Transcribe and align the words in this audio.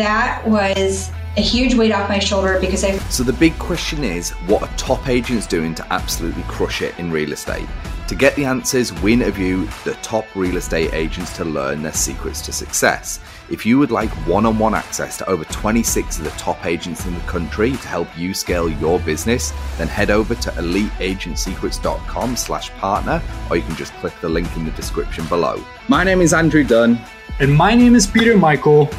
that 0.00 0.46
was 0.46 1.10
a 1.36 1.40
huge 1.40 1.74
weight 1.74 1.92
off 1.92 2.08
my 2.08 2.18
shoulder 2.18 2.58
because 2.60 2.82
I. 2.84 2.98
So 3.10 3.22
the 3.22 3.32
big 3.32 3.58
question 3.58 4.02
is 4.02 4.30
what 4.48 4.62
are 4.62 4.76
top 4.76 5.08
agents 5.08 5.46
doing 5.46 5.74
to 5.76 5.92
absolutely 5.92 6.42
crush 6.44 6.82
it 6.82 6.98
in 6.98 7.12
real 7.12 7.32
estate? 7.32 7.68
To 8.08 8.16
get 8.16 8.34
the 8.34 8.44
answers, 8.44 8.92
we 9.02 9.12
interview 9.12 9.68
the 9.84 9.94
top 10.02 10.26
real 10.34 10.56
estate 10.56 10.92
agents 10.92 11.36
to 11.36 11.44
learn 11.44 11.82
their 11.82 11.92
secrets 11.92 12.40
to 12.42 12.52
success. 12.52 13.20
If 13.50 13.64
you 13.64 13.78
would 13.78 13.92
like 13.92 14.10
one-on-one 14.26 14.74
access 14.74 15.16
to 15.18 15.28
over 15.28 15.44
26 15.44 16.18
of 16.18 16.24
the 16.24 16.30
top 16.30 16.66
agents 16.66 17.06
in 17.06 17.14
the 17.14 17.20
country 17.20 17.70
to 17.70 17.88
help 17.88 18.08
you 18.18 18.34
scale 18.34 18.68
your 18.68 18.98
business, 18.98 19.52
then 19.78 19.86
head 19.86 20.10
over 20.10 20.34
to 20.34 20.50
eliteagentsecrets.com 20.50 22.36
slash 22.36 22.70
partner, 22.70 23.22
or 23.48 23.56
you 23.56 23.62
can 23.62 23.76
just 23.76 23.92
click 23.94 24.14
the 24.20 24.28
link 24.28 24.48
in 24.56 24.64
the 24.64 24.72
description 24.72 25.24
below. 25.26 25.64
My 25.86 26.02
name 26.02 26.20
is 26.20 26.34
Andrew 26.34 26.64
Dunn. 26.64 27.00
And 27.38 27.54
my 27.54 27.76
name 27.76 27.94
is 27.94 28.08
Peter 28.08 28.36
Michael. 28.36 28.90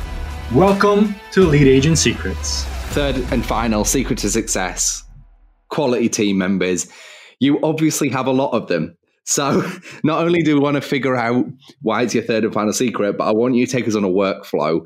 Welcome 0.55 1.15
to 1.31 1.43
Elite 1.43 1.65
Agent 1.65 1.97
Secrets. 1.97 2.65
Third 2.91 3.15
and 3.31 3.45
final 3.45 3.85
secret 3.85 4.19
to 4.19 4.29
success 4.29 5.01
quality 5.69 6.09
team 6.09 6.37
members. 6.37 6.89
You 7.39 7.57
obviously 7.63 8.09
have 8.09 8.27
a 8.27 8.31
lot 8.31 8.51
of 8.51 8.67
them. 8.67 8.97
So, 9.23 9.65
not 10.03 10.21
only 10.21 10.41
do 10.41 10.55
we 10.55 10.59
want 10.59 10.75
to 10.75 10.81
figure 10.81 11.15
out 11.15 11.45
why 11.81 12.01
it's 12.01 12.13
your 12.13 12.25
third 12.25 12.43
and 12.43 12.53
final 12.53 12.73
secret, 12.73 13.17
but 13.17 13.29
I 13.29 13.31
want 13.31 13.55
you 13.55 13.65
to 13.65 13.71
take 13.71 13.87
us 13.87 13.95
on 13.95 14.03
a 14.03 14.09
workflow 14.09 14.81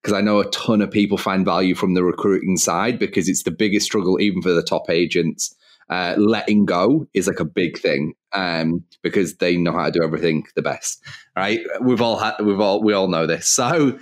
because 0.00 0.16
I 0.16 0.22
know 0.22 0.40
a 0.40 0.48
ton 0.52 0.80
of 0.80 0.90
people 0.90 1.18
find 1.18 1.44
value 1.44 1.74
from 1.74 1.92
the 1.92 2.02
recruiting 2.02 2.56
side 2.56 2.98
because 2.98 3.28
it's 3.28 3.42
the 3.42 3.50
biggest 3.50 3.84
struggle, 3.84 4.18
even 4.22 4.40
for 4.40 4.52
the 4.52 4.62
top 4.62 4.88
agents. 4.88 5.54
Uh, 5.90 6.14
letting 6.16 6.64
go 6.64 7.06
is 7.12 7.26
like 7.26 7.40
a 7.40 7.44
big 7.44 7.76
thing 7.76 8.14
um, 8.32 8.82
because 9.02 9.36
they 9.36 9.58
know 9.58 9.72
how 9.72 9.86
to 9.86 9.90
do 9.90 10.02
everything 10.02 10.46
the 10.54 10.62
best, 10.62 11.04
right? 11.36 11.60
We've 11.82 12.00
all 12.00 12.16
had, 12.16 12.36
we've 12.40 12.60
all, 12.60 12.82
we 12.82 12.94
all 12.94 13.08
know 13.08 13.26
this. 13.26 13.52
So, 13.52 13.98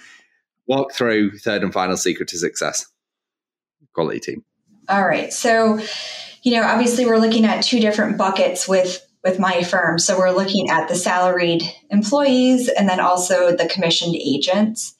walk 0.68 0.92
through 0.92 1.38
third 1.38 1.62
and 1.62 1.72
final 1.72 1.96
secret 1.96 2.28
to 2.28 2.38
success. 2.38 2.86
Quality 3.94 4.20
team. 4.20 4.44
All 4.88 5.06
right. 5.06 5.32
So, 5.32 5.80
you 6.42 6.52
know, 6.52 6.62
obviously 6.62 7.06
we're 7.06 7.18
looking 7.18 7.44
at 7.44 7.64
two 7.64 7.80
different 7.80 8.16
buckets 8.16 8.68
with 8.68 9.04
with 9.24 9.38
my 9.38 9.62
firm. 9.62 9.98
So 9.98 10.16
we're 10.16 10.30
looking 10.30 10.70
at 10.70 10.88
the 10.88 10.94
salaried 10.94 11.62
employees 11.90 12.68
and 12.68 12.88
then 12.88 13.00
also 13.00 13.56
the 13.56 13.68
commissioned 13.68 14.14
agents. 14.14 14.94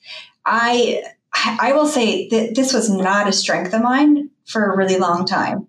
I 0.45 1.05
I 1.35 1.73
will 1.73 1.87
say 1.87 2.29
that 2.29 2.55
this 2.55 2.73
was 2.73 2.91
not 2.91 3.29
a 3.29 3.33
strength 3.33 3.73
of 3.73 3.83
mine 3.83 4.31
for 4.47 4.65
a 4.65 4.77
really 4.77 4.99
long 4.99 5.25
time. 5.25 5.69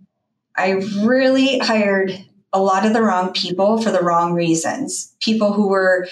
I 0.56 0.72
really 1.04 1.60
hired 1.60 2.26
a 2.52 2.60
lot 2.60 2.86
of 2.86 2.94
the 2.94 3.04
wrong 3.04 3.32
people 3.34 3.82
for 3.82 3.92
the 3.92 4.02
wrong 4.02 4.34
reasons. 4.34 5.16
People 5.20 5.54
who 5.54 5.68
were 5.68 6.08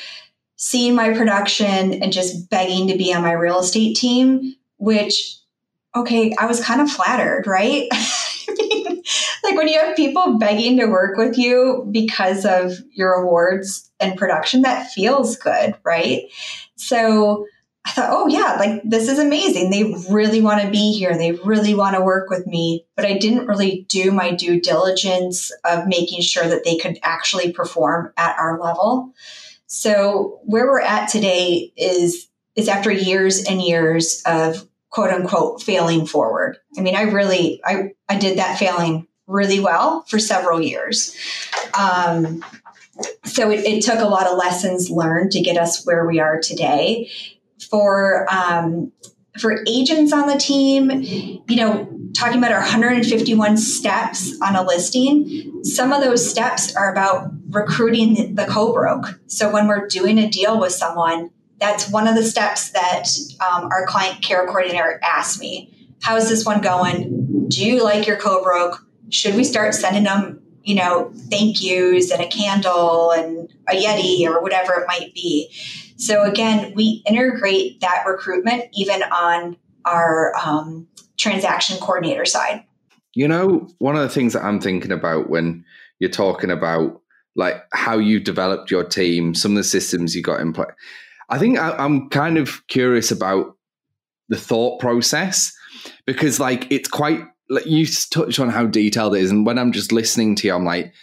seeing 0.58 0.96
my 0.96 1.14
production 1.14 2.04
and 2.04 2.12
just 2.12 2.50
begging 2.50 2.88
to 2.90 2.98
be 2.98 3.14
on 3.14 3.22
my 3.22 3.32
real 3.32 3.60
estate 3.60 3.96
team, 3.96 4.56
which, 4.78 5.38
okay, 5.96 6.34
I 6.38 6.46
was 6.46 6.64
kind 6.64 6.82
of 6.82 6.92
flattered, 6.92 7.48
right? 7.48 7.90
Like 9.48 9.56
when 9.56 9.68
you 9.70 9.80
have 9.80 9.96
people 9.96 10.38
begging 10.38 10.78
to 10.78 10.88
work 10.88 11.18
with 11.18 11.38
you 11.38 11.88
because 11.90 12.46
of 12.46 12.74
your 12.92 13.14
awards 13.14 13.90
and 14.00 14.18
production, 14.18 14.64
that 14.64 14.92
feels 14.92 15.38
good, 15.38 15.76
right? 15.84 16.24
So 16.76 17.48
I 17.86 17.92
thought, 17.92 18.10
oh, 18.12 18.28
yeah, 18.28 18.58
like 18.60 18.82
this 18.84 19.08
is 19.08 19.20
amazing. 19.20 19.70
They 19.70 19.96
really 20.14 20.42
want 20.42 20.62
to 20.62 20.70
be 20.70 20.92
here. 20.92 21.18
They 21.18 21.32
really 21.32 21.74
want 21.74 21.96
to 21.96 22.04
work 22.04 22.30
with 22.30 22.46
me. 22.46 22.86
But 22.98 23.06
I 23.06 23.18
didn't 23.18 23.48
really 23.48 23.86
do 23.88 24.12
my 24.12 24.32
due 24.32 24.60
diligence 24.60 25.52
of 25.64 25.88
making 25.88 26.22
sure 26.22 26.46
that 26.46 26.66
they 26.66 26.78
could 26.78 27.00
actually 27.02 27.54
perform 27.54 28.12
at 28.18 28.38
our 28.38 28.60
level. 28.60 29.14
So 29.68 30.40
where 30.44 30.66
we're 30.66 30.82
at 30.82 31.10
today 31.10 31.72
is 31.78 32.28
is 32.56 32.68
after 32.68 32.92
years 32.92 33.44
and 33.44 33.62
years 33.62 34.24
of 34.26 34.68
quote 34.90 35.12
unquote 35.12 35.62
failing 35.62 36.06
forward. 36.06 36.58
I 36.78 36.82
mean, 36.82 36.96
I 36.96 37.04
really 37.04 37.62
I 37.64 37.92
I 38.10 38.18
did 38.18 38.40
that 38.40 38.58
failing 38.58 39.08
really 39.28 39.60
well 39.60 40.04
for 40.08 40.20
several 40.20 40.62
years. 40.62 41.16
Um, 41.78 42.44
so 43.26 43.52
it, 43.52 43.60
it, 43.66 43.84
took 43.84 44.00
a 44.00 44.08
lot 44.08 44.26
of 44.26 44.38
lessons 44.38 44.90
learned 44.90 45.32
to 45.34 45.42
get 45.42 45.58
us 45.58 45.86
where 45.86 46.08
we 46.08 46.20
are 46.20 46.40
today. 46.40 47.12
For 47.70 48.26
um, 48.34 48.92
for 49.40 49.64
agents 49.68 50.14
on 50.14 50.28
the 50.28 50.38
team, 50.38 50.90
you 51.48 51.56
know, 51.56 51.97
talking 52.14 52.38
about 52.38 52.52
our 52.52 52.60
151 52.60 53.58
steps 53.58 54.40
on 54.42 54.56
a 54.56 54.64
listing, 54.64 55.64
some 55.64 55.92
of 55.92 56.04
those 56.04 56.28
steps 56.28 56.76
are 56.76 56.92
about 56.92 57.32
recruiting 57.50 58.36
the 58.36 58.46
co-broke. 58.46 59.20
So 59.28 59.52
when 59.52 59.68
we're 59.68 59.88
doing 59.88 60.18
a 60.18 60.30
deal 60.30 60.60
with 60.60 60.74
someone, 60.74 61.32
that's 61.60 61.90
one 61.90 62.08
of 62.08 62.16
the 62.16 62.24
steps 62.24 62.72
that 62.72 63.08
um, 63.42 63.70
our 63.72 63.86
client 63.88 64.22
care 64.22 64.46
coordinator 64.46 65.00
asked 65.04 65.40
me. 65.40 65.74
How's 66.02 66.30
this 66.30 66.46
one 66.46 66.62
going? 66.62 67.48
Do 67.48 67.66
you 67.66 67.84
like 67.84 68.06
your 68.06 68.18
co-broke? 68.18 68.86
Should 69.10 69.36
we 69.36 69.44
start 69.44 69.74
sending 69.74 70.04
them, 70.04 70.42
you 70.64 70.76
know, 70.76 71.12
thank 71.30 71.62
yous 71.62 72.12
and 72.12 72.22
a 72.22 72.28
candle 72.28 73.12
and 73.12 73.50
a 73.68 73.74
Yeti 73.74 74.28
or 74.28 74.42
whatever 74.42 74.74
it 74.74 74.88
might 74.88 75.14
be? 75.16 75.52
So 75.96 76.24
again, 76.24 76.74
we 76.76 77.02
integrate 77.08 77.82
that 77.82 78.04
recruitment 78.06 78.66
even 78.74 79.02
on 79.04 79.58
our 79.86 80.34
um, 80.44 80.88
transaction 81.18 81.78
coordinator 81.80 82.26
side. 82.26 82.64
You 83.14 83.28
know, 83.28 83.68
one 83.80 83.96
of 83.96 84.02
the 84.02 84.10
things 84.10 84.34
that 84.34 84.44
I'm 84.44 84.62
thinking 84.62 84.92
about 84.92 85.30
when 85.30 85.66
you're 86.00 86.10
talking 86.10 86.52
about 86.52 87.02
like 87.36 87.64
how 87.72 87.98
you 87.98 88.20
developed 88.20 88.72
your 88.72 88.84
team, 88.84 89.34
some 89.36 89.52
of 89.52 89.58
the 89.58 89.64
systems 89.64 90.16
you 90.16 90.22
got 90.22 90.42
in 90.42 90.54
place. 90.54 90.72
I 91.30 91.38
think 91.38 91.60
I, 91.60 91.72
I'm 91.72 92.10
kind 92.10 92.38
of 92.38 92.66
curious 92.68 93.12
about 93.12 93.56
the 94.30 94.38
thought 94.38 94.80
process 94.80 95.54
because 96.06 96.40
like 96.40 96.70
it's 96.72 96.90
quite 96.90 97.22
like 97.50 97.66
you 97.66 97.86
touched 97.86 98.40
on 98.40 98.50
how 98.50 98.66
detailed 98.66 99.16
it 99.16 99.22
is 99.22 99.32
and 99.32 99.46
when 99.46 99.58
i'm 99.58 99.72
just 99.72 99.92
listening 99.92 100.36
to 100.36 100.48
you 100.48 100.54
i'm 100.54 100.66
like 100.66 100.94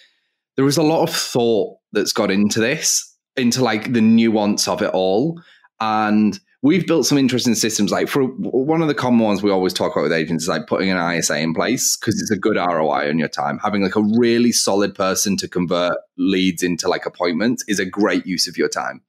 there 0.56 0.64
was 0.64 0.76
a 0.76 0.82
lot 0.82 1.02
of 1.02 1.14
thought 1.14 1.78
that's 1.92 2.12
got 2.12 2.30
into 2.30 2.60
this 2.60 3.16
into 3.36 3.62
like 3.62 3.92
the 3.92 4.00
nuance 4.00 4.68
of 4.68 4.82
it 4.82 4.90
all 4.92 5.40
and 5.80 6.38
we've 6.64 6.86
built 6.86 7.04
some 7.04 7.18
interesting 7.18 7.54
systems. 7.54 7.92
Like 7.92 8.08
for 8.08 8.24
one 8.24 8.80
of 8.80 8.88
the 8.88 8.94
common 8.94 9.20
ones 9.20 9.42
we 9.42 9.50
always 9.50 9.74
talk 9.74 9.92
about 9.92 10.04
with 10.04 10.12
agents 10.12 10.44
is 10.44 10.48
like 10.48 10.66
putting 10.66 10.90
an 10.90 11.14
ISA 11.14 11.36
in 11.36 11.52
place 11.52 11.94
because 11.94 12.18
it's 12.18 12.30
a 12.30 12.38
good 12.38 12.56
ROI 12.56 13.10
on 13.10 13.18
your 13.18 13.28
time. 13.28 13.58
Having 13.58 13.82
like 13.82 13.96
a 13.96 14.02
really 14.16 14.50
solid 14.50 14.94
person 14.94 15.36
to 15.36 15.46
convert 15.46 15.98
leads 16.16 16.62
into 16.62 16.88
like 16.88 17.04
appointments 17.04 17.62
is 17.68 17.78
a 17.78 17.84
great 17.84 18.26
use 18.26 18.48
of 18.48 18.56
your 18.56 18.70
time 18.70 19.02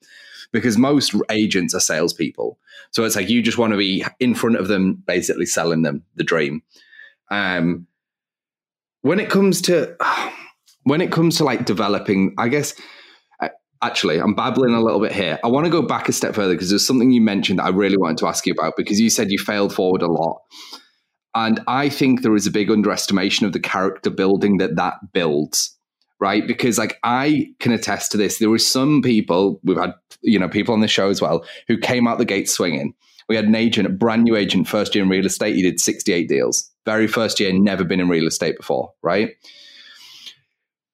because 0.51 0.77
most 0.77 1.15
agents 1.29 1.73
are 1.73 1.79
salespeople. 1.79 2.59
So 2.91 3.05
it's 3.05 3.15
like 3.15 3.29
you 3.29 3.41
just 3.41 3.57
want 3.57 3.71
to 3.71 3.77
be 3.77 4.05
in 4.19 4.35
front 4.35 4.57
of 4.57 4.67
them, 4.67 5.01
basically 5.07 5.45
selling 5.45 5.83
them 5.83 6.03
the 6.15 6.25
dream. 6.25 6.61
Um, 7.31 7.87
when 9.01 9.21
it 9.21 9.29
comes 9.29 9.61
to 9.61 9.95
when 10.83 10.99
it 10.99 11.09
comes 11.09 11.37
to 11.37 11.45
like 11.45 11.65
developing, 11.65 12.35
I 12.37 12.49
guess 12.49 12.73
actually, 13.85 14.19
I'm 14.19 14.33
babbling 14.33 14.73
a 14.73 14.81
little 14.81 14.99
bit 14.99 15.11
here. 15.11 15.39
I 15.43 15.47
want 15.47 15.65
to 15.65 15.71
go 15.71 15.81
back 15.81 16.09
a 16.09 16.13
step 16.13 16.35
further 16.35 16.53
because 16.53 16.69
there's 16.69 16.85
something 16.85 17.11
you 17.11 17.21
mentioned 17.21 17.59
that 17.59 17.65
I 17.65 17.69
really 17.69 17.97
wanted 17.97 18.17
to 18.17 18.27
ask 18.27 18.45
you 18.45 18.53
about 18.53 18.73
because 18.77 18.99
you 18.99 19.09
said 19.09 19.31
you 19.31 19.37
failed 19.37 19.73
forward 19.73 20.01
a 20.01 20.11
lot. 20.11 20.41
And 21.35 21.59
I 21.67 21.89
think 21.89 22.21
there 22.21 22.35
is 22.35 22.47
a 22.47 22.51
big 22.51 22.71
underestimation 22.71 23.45
of 23.45 23.53
the 23.53 23.59
character 23.59 24.09
building 24.09 24.57
that 24.57 24.77
that 24.77 24.95
builds, 25.13 25.77
right? 26.19 26.47
Because 26.47 26.77
like 26.77 26.97
I 27.03 27.53
can 27.59 27.73
attest 27.73 28.11
to 28.13 28.17
this. 28.17 28.39
There 28.39 28.49
were 28.49 28.57
some 28.57 29.01
people, 29.01 29.59
we've 29.63 29.77
had, 29.77 29.93
you 30.21 30.39
know, 30.39 30.49
people 30.49 30.73
on 30.73 30.79
the 30.79 30.87
show 30.87 31.09
as 31.09 31.21
well, 31.21 31.45
who 31.67 31.77
came 31.77 32.07
out 32.07 32.17
the 32.17 32.25
gate 32.25 32.49
swinging. 32.49 32.93
We 33.27 33.35
had 33.35 33.45
an 33.45 33.55
agent, 33.55 33.87
a 33.87 33.91
brand 33.91 34.23
new 34.23 34.35
agent, 34.35 34.67
first 34.67 34.95
year 34.95 35.03
in 35.03 35.09
real 35.09 35.25
estate. 35.25 35.55
He 35.55 35.61
did 35.61 35.79
68 35.79 36.29
deals. 36.29 36.71
Very 36.85 37.07
first 37.07 37.39
year, 37.39 37.51
never 37.51 37.83
been 37.83 37.99
in 37.99 38.07
real 38.07 38.27
estate 38.27 38.55
before, 38.55 38.93
right? 39.01 39.31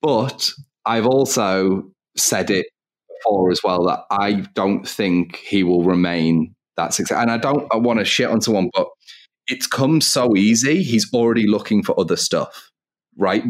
But 0.02 0.50
I've 0.85 1.06
also 1.06 1.91
said 2.16 2.50
it 2.50 2.66
before 3.23 3.51
as 3.51 3.61
well 3.63 3.85
that 3.85 4.03
I 4.11 4.45
don't 4.53 4.87
think 4.87 5.37
he 5.37 5.63
will 5.63 5.83
remain 5.83 6.55
that 6.77 6.93
success. 6.93 7.17
And 7.17 7.31
I 7.31 7.37
don't 7.37 7.67
I 7.73 7.77
want 7.77 7.99
to 7.99 8.05
shit 8.05 8.29
on 8.29 8.41
someone, 8.41 8.69
but 8.73 8.87
it's 9.47 9.67
come 9.67 10.01
so 10.01 10.35
easy. 10.35 10.84
He's 10.84 11.11
already 11.13 11.47
looking 11.47 11.84
for 11.84 11.99
other 11.99 12.16
stuff, 12.16 12.72
right? 13.17 13.43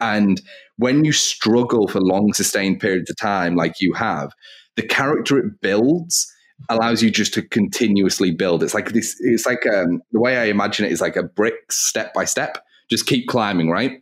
And 0.00 0.40
when 0.76 1.04
you 1.04 1.12
struggle 1.12 1.88
for 1.88 2.00
long, 2.00 2.32
sustained 2.32 2.80
periods 2.80 3.10
of 3.10 3.16
time, 3.16 3.56
like 3.56 3.80
you 3.80 3.92
have, 3.94 4.32
the 4.76 4.82
character 4.82 5.38
it 5.38 5.60
builds 5.60 6.32
allows 6.68 7.02
you 7.02 7.10
just 7.10 7.34
to 7.34 7.42
continuously 7.42 8.30
build. 8.30 8.62
It's 8.62 8.74
like 8.74 8.92
this. 8.92 9.16
It's 9.20 9.46
like 9.46 9.66
um, 9.66 10.00
the 10.12 10.20
way 10.20 10.38
I 10.38 10.44
imagine 10.44 10.86
it 10.86 10.92
is 10.92 11.00
like 11.00 11.16
a 11.16 11.22
brick, 11.22 11.72
step 11.72 12.14
by 12.14 12.24
step. 12.24 12.64
Just 12.90 13.06
keep 13.06 13.28
climbing, 13.28 13.68
right? 13.68 14.00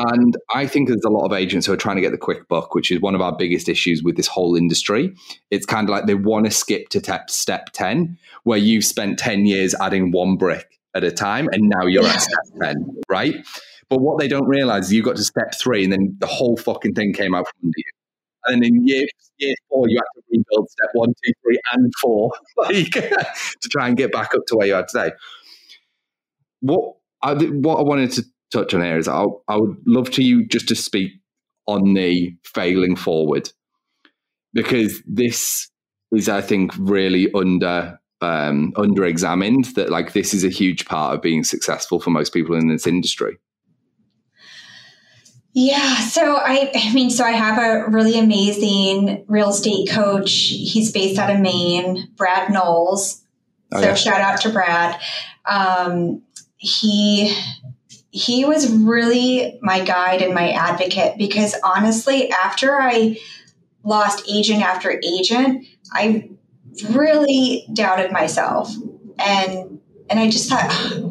And 0.00 0.36
I 0.54 0.66
think 0.68 0.88
there's 0.88 1.04
a 1.04 1.10
lot 1.10 1.24
of 1.24 1.32
agents 1.32 1.66
who 1.66 1.72
are 1.72 1.76
trying 1.76 1.96
to 1.96 2.02
get 2.02 2.12
the 2.12 2.18
quick 2.18 2.46
buck, 2.46 2.72
which 2.74 2.92
is 2.92 3.00
one 3.00 3.16
of 3.16 3.20
our 3.20 3.36
biggest 3.36 3.68
issues 3.68 4.00
with 4.00 4.16
this 4.16 4.28
whole 4.28 4.54
industry. 4.54 5.12
It's 5.50 5.66
kind 5.66 5.88
of 5.88 5.90
like 5.90 6.06
they 6.06 6.14
want 6.14 6.44
to 6.44 6.52
skip 6.52 6.88
to 6.90 7.00
te- 7.00 7.16
step 7.26 7.70
10, 7.72 8.16
where 8.44 8.58
you've 8.58 8.84
spent 8.84 9.18
10 9.18 9.44
years 9.46 9.74
adding 9.80 10.12
one 10.12 10.36
brick 10.36 10.78
at 10.94 11.02
a 11.02 11.10
time, 11.10 11.48
and 11.50 11.68
now 11.68 11.86
you're 11.86 12.06
at 12.06 12.20
step 12.20 12.38
10, 12.62 13.00
right? 13.08 13.34
But 13.88 14.00
what 14.00 14.20
they 14.20 14.28
don't 14.28 14.46
realize 14.46 14.86
is 14.86 14.92
you 14.92 15.02
got 15.02 15.16
to 15.16 15.24
step 15.24 15.52
three, 15.60 15.82
and 15.82 15.92
then 15.92 16.16
the 16.20 16.26
whole 16.26 16.56
fucking 16.56 16.94
thing 16.94 17.12
came 17.12 17.34
out 17.34 17.46
from 17.48 17.68
under 17.68 17.74
you. 17.76 17.92
and 18.46 18.62
then 18.62 18.68
in 18.74 18.86
year 18.86 19.06
year 19.38 19.54
four 19.68 19.88
you 19.88 19.96
had 19.98 20.20
to 20.20 20.22
rebuild 20.30 20.68
step 20.70 20.90
one, 20.92 21.08
two, 21.24 21.32
three, 21.42 21.58
and 21.72 21.92
four, 22.00 22.30
like 22.56 22.90
to 22.92 23.68
try 23.70 23.88
and 23.88 23.96
get 23.96 24.12
back 24.12 24.34
up 24.34 24.42
to 24.46 24.56
where 24.56 24.66
you 24.68 24.74
are 24.74 24.86
today. 24.86 25.12
What 26.60 26.96
I, 27.22 27.34
what 27.34 27.78
I 27.78 27.82
wanted 27.82 28.12
to 28.12 28.24
touch 28.52 28.74
on 28.74 28.82
here 28.82 28.98
is 28.98 29.08
I, 29.08 29.24
I 29.48 29.56
would 29.56 29.76
love 29.86 30.10
to 30.12 30.22
you 30.22 30.46
just 30.46 30.68
to 30.68 30.74
speak 30.74 31.12
on 31.66 31.94
the 31.94 32.34
failing 32.44 32.96
forward 32.96 33.50
because 34.54 35.02
this 35.06 35.70
is 36.12 36.28
I 36.28 36.40
think 36.40 36.72
really 36.78 37.30
under 37.32 38.00
um, 38.20 38.72
under 38.76 39.04
examined 39.04 39.66
that 39.76 39.90
like 39.90 40.12
this 40.12 40.34
is 40.34 40.44
a 40.44 40.48
huge 40.48 40.86
part 40.86 41.14
of 41.14 41.22
being 41.22 41.44
successful 41.44 42.00
for 42.00 42.10
most 42.10 42.32
people 42.32 42.56
in 42.56 42.68
this 42.68 42.86
industry. 42.86 43.38
Yeah, 45.52 45.96
so 45.96 46.36
I, 46.36 46.70
I 46.74 46.92
mean, 46.92 47.10
so 47.10 47.24
I 47.24 47.32
have 47.32 47.58
a 47.58 47.90
really 47.90 48.18
amazing 48.18 49.24
real 49.28 49.50
estate 49.50 49.88
coach. 49.88 50.30
He's 50.30 50.92
based 50.92 51.18
out 51.18 51.30
of 51.34 51.40
Maine, 51.40 52.08
Brad 52.16 52.52
Knowles. 52.52 53.24
Oh, 53.72 53.80
so 53.80 53.88
yeah. 53.88 53.94
shout 53.94 54.20
out 54.20 54.40
to 54.42 54.50
Brad. 54.50 55.00
Um, 55.46 56.22
he 56.58 57.34
he 58.10 58.44
was 58.44 58.72
really 58.72 59.58
my 59.62 59.84
guide 59.84 60.22
and 60.22 60.34
my 60.34 60.50
advocate 60.52 61.18
because 61.18 61.54
honestly, 61.62 62.30
after 62.30 62.80
I 62.80 63.18
lost 63.84 64.24
agent 64.28 64.62
after 64.62 65.00
agent, 65.02 65.66
I 65.92 66.30
really 66.90 67.66
doubted 67.72 68.12
myself 68.12 68.72
and 69.18 69.80
and 70.10 70.18
I 70.18 70.30
just 70.30 70.48
thought 70.48 70.70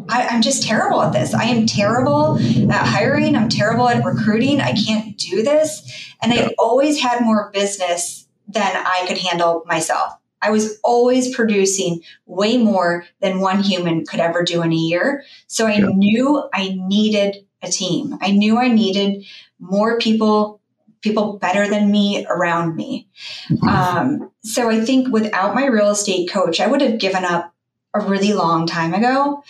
I, 0.10 0.24
am 0.34 0.42
just 0.42 0.64
terrible 0.64 1.04
at 1.04 1.14
this. 1.14 1.34
I 1.36 1.44
am 1.44 1.68
terrible 1.68 2.40
at 2.72 2.88
hiring. 2.88 3.36
I'm 3.36 3.48
terrible 3.48 3.88
at 3.88 4.04
recruiting. 4.04 4.60
I 4.60 4.74
can't 4.74 5.16
do 5.18 5.44
this. 5.44 6.16
And 6.20 6.34
I 6.34 6.50
always 6.58 7.00
had 7.00 7.22
more 7.22 7.52
business 7.54 8.28
than 8.48 8.76
I 8.76 9.06
could 9.08 9.20
handle 9.20 9.64
myself. 9.68 10.14
I 10.42 10.52
was 10.52 10.80
always 10.84 11.36
producing 11.36 12.02
way 12.26 12.58
more 12.58 13.06
than 13.22 13.40
one 13.40 13.64
human 13.64 14.06
could 14.06 14.20
ever 14.20 14.44
do 14.44 14.62
in 14.62 14.72
a 14.72 14.76
year. 14.76 15.24
So 15.48 15.66
I 15.66 15.76
yeah. 15.76 15.88
knew 15.88 16.44
I 16.54 16.76
needed 16.76 17.46
a 17.62 17.70
team. 17.70 18.18
I 18.22 18.32
knew 18.32 18.58
I 18.58 18.68
needed 18.68 19.26
more 19.60 19.98
people 19.98 20.62
people 21.02 21.38
better 21.38 21.70
than 21.70 21.92
me 21.92 22.26
around 22.28 22.76
me. 22.76 23.08
Mm-hmm. 23.50 23.68
Um, 23.68 24.32
so 24.44 24.70
I 24.70 24.84
think 24.84 25.10
without 25.10 25.56
my 25.56 25.66
real 25.68 25.92
estate 25.92 26.30
coach, 26.30 26.60
I 26.60 26.68
would 26.68 26.82
have 26.82 27.00
given 27.00 27.24
up 27.24 27.54
a 27.94 28.02
really 28.02 28.34
long 28.34 28.68
time 28.68 28.94
ago. 28.94 29.44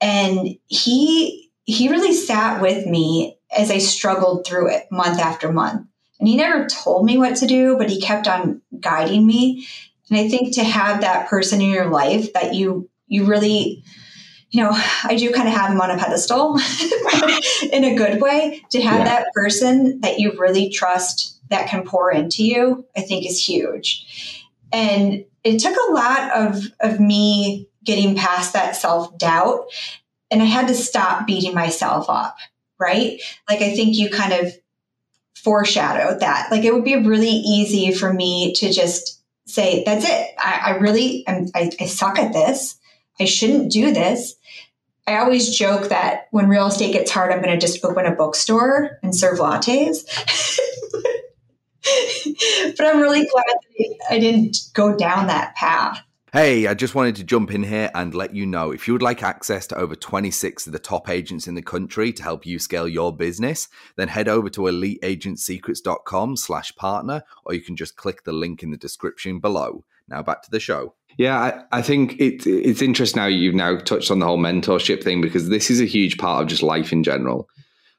And 0.00 0.58
he 0.66 1.50
he 1.64 1.88
really 1.88 2.12
sat 2.12 2.62
with 2.62 2.86
me 2.86 3.38
as 3.56 3.70
I 3.70 3.78
struggled 3.78 4.46
through 4.46 4.70
it 4.70 4.86
month 4.90 5.18
after 5.18 5.52
month. 5.52 5.86
And 6.18 6.28
he 6.28 6.36
never 6.36 6.66
told 6.66 7.04
me 7.04 7.18
what 7.18 7.36
to 7.36 7.46
do, 7.46 7.76
but 7.76 7.90
he 7.90 8.00
kept 8.00 8.26
on 8.26 8.62
guiding 8.80 9.26
me. 9.26 9.66
And 10.10 10.18
I 10.18 10.28
think 10.28 10.54
to 10.54 10.64
have 10.64 11.00
that 11.00 11.28
person 11.28 11.60
in 11.60 11.70
your 11.70 11.86
life 11.86 12.32
that 12.32 12.54
you 12.54 12.88
you 13.08 13.24
really 13.24 13.84
you 14.50 14.62
know, 14.62 14.70
I 15.04 15.16
do 15.16 15.32
kind 15.32 15.48
of 15.48 15.54
have 15.54 15.70
him 15.70 15.80
on 15.80 15.90
a 15.90 15.98
pedestal 15.98 16.58
in 17.72 17.84
a 17.84 17.96
good 17.96 18.20
way. 18.20 18.62
To 18.70 18.80
have 18.80 19.00
yeah. 19.00 19.04
that 19.04 19.32
person 19.34 20.00
that 20.00 20.18
you 20.18 20.32
really 20.38 20.70
trust 20.70 21.40
that 21.50 21.68
can 21.68 21.84
pour 21.84 22.10
into 22.10 22.44
you, 22.44 22.86
I 22.96 23.02
think 23.02 23.26
is 23.26 23.44
huge. 23.44 24.44
And 24.72 25.24
it 25.44 25.58
took 25.58 25.76
a 25.76 25.92
lot 25.92 26.30
of, 26.32 26.64
of 26.80 27.00
me 27.00 27.68
getting 27.84 28.16
past 28.16 28.52
that 28.52 28.76
self 28.76 29.16
doubt. 29.18 29.66
And 30.30 30.42
I 30.42 30.46
had 30.46 30.68
to 30.68 30.74
stop 30.74 31.26
beating 31.26 31.54
myself 31.54 32.06
up, 32.08 32.36
right? 32.80 33.20
Like, 33.48 33.62
I 33.62 33.74
think 33.74 33.96
you 33.96 34.10
kind 34.10 34.32
of 34.32 34.52
foreshadowed 35.34 36.20
that. 36.20 36.50
Like, 36.50 36.64
it 36.64 36.74
would 36.74 36.84
be 36.84 36.96
really 36.96 37.28
easy 37.28 37.92
for 37.92 38.12
me 38.12 38.52
to 38.54 38.72
just 38.72 39.22
say, 39.46 39.82
that's 39.84 40.04
it. 40.04 40.34
I, 40.38 40.60
I 40.64 40.70
really, 40.78 41.26
am, 41.26 41.46
I, 41.54 41.70
I 41.80 41.86
suck 41.86 42.18
at 42.18 42.32
this. 42.32 42.78
I 43.18 43.24
shouldn't 43.24 43.72
do 43.72 43.92
this. 43.92 44.34
I 45.06 45.18
always 45.18 45.56
joke 45.56 45.88
that 45.88 46.26
when 46.32 46.48
real 46.48 46.66
estate 46.66 46.92
gets 46.92 47.10
hard, 47.12 47.32
I'm 47.32 47.40
going 47.40 47.58
to 47.58 47.64
just 47.64 47.84
open 47.84 48.06
a 48.06 48.10
bookstore 48.14 48.98
and 49.02 49.14
serve 49.14 49.38
lattes. 49.38 50.04
but 52.76 52.86
I'm 52.86 53.00
really 53.00 53.26
glad 53.26 53.44
I 54.10 54.18
didn't 54.18 54.58
go 54.74 54.96
down 54.96 55.28
that 55.28 55.54
path. 55.54 56.00
Hey, 56.36 56.66
I 56.66 56.74
just 56.74 56.94
wanted 56.94 57.16
to 57.16 57.24
jump 57.24 57.50
in 57.50 57.62
here 57.62 57.90
and 57.94 58.14
let 58.14 58.34
you 58.34 58.44
know 58.44 58.70
if 58.70 58.86
you 58.86 58.92
would 58.92 59.00
like 59.00 59.22
access 59.22 59.66
to 59.68 59.76
over 59.78 59.96
26 59.96 60.66
of 60.66 60.74
the 60.74 60.78
top 60.78 61.08
agents 61.08 61.48
in 61.48 61.54
the 61.54 61.62
country 61.62 62.12
to 62.12 62.22
help 62.22 62.44
you 62.44 62.58
scale 62.58 62.86
your 62.86 63.10
business, 63.10 63.68
then 63.96 64.08
head 64.08 64.28
over 64.28 64.50
to 64.50 64.60
eliteagentsecrets.com 64.60 66.36
slash 66.36 66.76
partner, 66.76 67.22
or 67.46 67.54
you 67.54 67.62
can 67.62 67.74
just 67.74 67.96
click 67.96 68.24
the 68.24 68.34
link 68.34 68.62
in 68.62 68.70
the 68.70 68.76
description 68.76 69.40
below. 69.40 69.82
Now 70.08 70.22
back 70.22 70.42
to 70.42 70.50
the 70.50 70.60
show. 70.60 70.92
Yeah, 71.16 71.38
I, 71.38 71.78
I 71.78 71.80
think 71.80 72.20
it, 72.20 72.46
it's 72.46 72.82
interesting 72.82 73.22
now 73.22 73.28
you've 73.28 73.54
now 73.54 73.78
touched 73.78 74.10
on 74.10 74.18
the 74.18 74.26
whole 74.26 74.36
mentorship 74.36 75.02
thing 75.02 75.22
because 75.22 75.48
this 75.48 75.70
is 75.70 75.80
a 75.80 75.86
huge 75.86 76.18
part 76.18 76.42
of 76.42 76.48
just 76.48 76.62
life 76.62 76.92
in 76.92 77.02
general. 77.02 77.48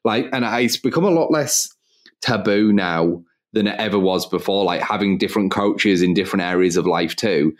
Like, 0.04 0.30
and 0.32 0.46
it's 0.64 0.78
become 0.78 1.06
a 1.06 1.10
lot 1.10 1.32
less 1.32 1.74
taboo 2.22 2.72
now 2.72 3.24
than 3.54 3.66
it 3.66 3.80
ever 3.80 3.98
was 3.98 4.28
before, 4.28 4.64
like 4.64 4.82
having 4.82 5.18
different 5.18 5.52
coaches 5.52 6.04
in 6.04 6.14
different 6.14 6.44
areas 6.44 6.78
of 6.78 6.86
life 6.86 7.16
too. 7.16 7.56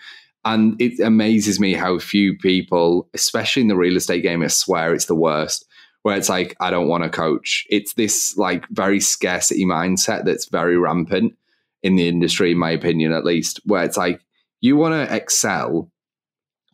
And 0.48 0.82
it 0.82 1.02
amazes 1.02 1.60
me 1.60 1.74
how 1.74 2.00
few 2.00 2.38
people, 2.38 3.10
especially 3.14 3.64
in 3.64 3.68
the 3.68 3.76
real 3.76 3.98
estate 3.98 4.22
game, 4.22 4.42
I 4.42 4.48
swear 4.48 4.94
it's 4.94 5.08
the 5.08 5.14
worst, 5.14 5.66
where 6.04 6.16
it's 6.16 6.30
like, 6.30 6.56
I 6.62 6.72
don't 6.72 6.88
want 6.88 7.04
to 7.04 7.10
coach. 7.10 7.68
It's 7.70 7.96
this 7.96 8.38
like 8.38 8.66
very 8.70 9.02
scarcity 9.02 9.66
mindset 9.66 10.24
that's 10.24 10.48
very 10.48 10.78
rampant 10.78 11.36
in 11.84 11.98
the 11.98 12.08
industry, 12.08 12.54
in 12.54 12.58
my 12.58 12.72
opinion, 12.72 13.12
at 13.12 13.26
least, 13.26 13.60
where 13.66 13.84
it's 13.84 13.98
like, 13.98 14.22
you 14.62 14.78
want 14.78 14.94
to 14.94 15.14
excel 15.14 15.92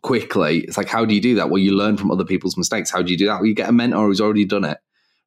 quickly. 0.04 0.60
It's 0.60 0.78
like, 0.78 0.88
how 0.88 1.04
do 1.04 1.16
you 1.16 1.22
do 1.22 1.34
that? 1.36 1.50
Well, 1.50 1.58
you 1.58 1.76
learn 1.76 1.98
from 1.98 2.12
other 2.12 2.26
people's 2.26 2.58
mistakes. 2.58 2.92
How 2.92 3.02
do 3.02 3.12
you 3.12 3.18
do 3.18 3.26
that? 3.26 3.38
Well, 3.38 3.48
you 3.48 3.56
get 3.56 3.70
a 3.70 3.74
mentor 3.74 4.06
who's 4.06 4.22
already 4.22 4.46
done 4.46 4.66
it, 4.66 4.78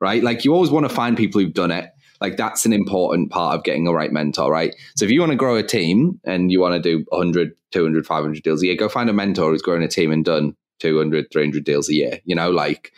right? 0.00 0.22
Like 0.22 0.44
you 0.44 0.54
always 0.54 0.70
want 0.70 0.88
to 0.88 0.94
find 0.94 1.16
people 1.16 1.40
who've 1.40 1.52
done 1.52 1.72
it. 1.72 1.90
Like 2.20 2.36
that's 2.36 2.64
an 2.64 2.72
important 2.72 3.30
part 3.30 3.56
of 3.56 3.64
getting 3.64 3.86
a 3.86 3.92
right 3.92 4.12
mentor, 4.12 4.50
right? 4.50 4.74
So 4.94 5.04
if 5.04 5.10
you 5.10 5.20
want 5.20 5.32
to 5.32 5.36
grow 5.36 5.56
a 5.56 5.62
team 5.62 6.20
and 6.24 6.50
you 6.50 6.60
want 6.60 6.74
to 6.74 6.80
do 6.80 7.04
100, 7.08 7.54
200, 7.72 8.06
500 8.06 8.42
deals 8.42 8.62
a 8.62 8.66
year, 8.66 8.76
go 8.76 8.88
find 8.88 9.10
a 9.10 9.12
mentor 9.12 9.50
who's 9.50 9.62
growing 9.62 9.82
a 9.82 9.88
team 9.88 10.10
and 10.12 10.24
done 10.24 10.56
200, 10.80 11.30
300 11.32 11.64
deals 11.64 11.88
a 11.88 11.94
year. 11.94 12.20
You 12.24 12.34
know, 12.34 12.50
like 12.50 12.92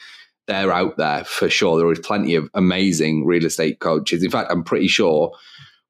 they're 0.47 0.73
out 0.73 0.97
there 0.97 1.25
for 1.25 1.49
sure. 1.51 1.79
There 1.79 1.91
is 1.93 1.99
plenty 1.99 2.35
of 2.35 2.49
amazing 2.55 3.27
real 3.27 3.45
estate 3.45 3.81
coaches. 3.81 4.23
In 4.23 4.31
fact, 4.31 4.51
I'm 4.51 4.65
pretty 4.65 4.89
sure 4.89 5.33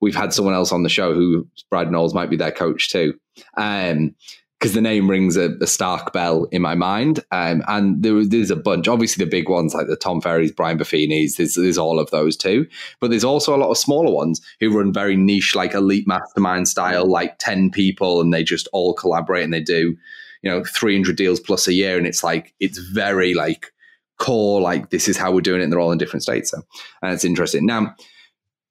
we've 0.00 0.16
had 0.16 0.32
someone 0.32 0.54
else 0.54 0.72
on 0.72 0.82
the 0.82 0.88
show 0.88 1.14
who 1.14 1.46
Brad 1.70 1.90
Knowles 1.90 2.14
might 2.14 2.30
be 2.30 2.36
their 2.36 2.52
coach 2.52 2.90
too. 2.90 3.18
Um, 3.56 4.14
because 4.58 4.74
the 4.74 4.80
name 4.80 5.08
rings 5.08 5.36
a, 5.36 5.50
a, 5.60 5.66
stark 5.68 6.12
bell 6.12 6.44
in 6.50 6.60
my 6.60 6.74
mind. 6.74 7.20
Um, 7.30 7.62
and 7.68 8.02
there, 8.02 8.24
there's 8.24 8.50
a 8.50 8.56
bunch, 8.56 8.88
obviously 8.88 9.24
the 9.24 9.30
big 9.30 9.48
ones 9.48 9.72
like 9.72 9.86
the 9.86 9.96
Tom 9.96 10.20
Ferry's, 10.20 10.50
Brian 10.50 10.78
Buffini's, 10.78 11.36
there's, 11.36 11.54
there's 11.54 11.78
all 11.78 12.00
of 12.00 12.10
those 12.10 12.36
too. 12.36 12.66
But 13.00 13.10
there's 13.10 13.24
also 13.24 13.54
a 13.54 13.58
lot 13.58 13.70
of 13.70 13.78
smaller 13.78 14.12
ones 14.12 14.40
who 14.58 14.76
run 14.76 14.92
very 14.92 15.16
niche, 15.16 15.54
like 15.54 15.74
elite 15.74 16.08
mastermind 16.08 16.66
style, 16.66 17.06
like 17.06 17.38
10 17.38 17.70
people, 17.70 18.20
and 18.20 18.34
they 18.34 18.42
just 18.42 18.66
all 18.72 18.94
collaborate 18.94 19.44
and 19.44 19.52
they 19.52 19.60
do, 19.60 19.96
you 20.42 20.50
know, 20.50 20.64
300 20.64 21.14
deals 21.14 21.38
plus 21.38 21.68
a 21.68 21.72
year. 21.72 21.96
And 21.96 22.06
it's 22.06 22.24
like, 22.24 22.52
it's 22.58 22.78
very 22.78 23.34
like 23.34 23.72
core, 24.18 24.60
like 24.60 24.90
this 24.90 25.06
is 25.06 25.16
how 25.16 25.30
we're 25.30 25.40
doing 25.40 25.60
it. 25.60 25.64
And 25.64 25.72
they're 25.72 25.80
all 25.80 25.92
in 25.92 25.98
different 25.98 26.24
states. 26.24 26.50
So, 26.50 26.62
and 27.00 27.12
it's 27.12 27.24
interesting. 27.24 27.64
Now, 27.64 27.94